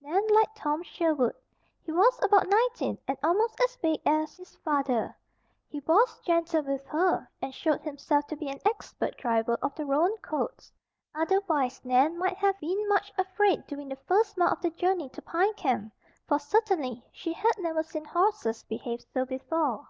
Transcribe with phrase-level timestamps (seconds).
[0.00, 1.36] Nan liked tom Sherwood.
[1.84, 5.16] He was about nineteen and almost as big as his father.
[5.68, 9.86] He was gentle with her, and showed himself to be an expert driver of the
[9.86, 10.72] roan colts.
[11.14, 15.22] Otherwise Nan might have been much afraid during the first mile of the journey to
[15.22, 15.92] Pine Camp,
[16.26, 19.86] for certainly she had never seen horses behave so before.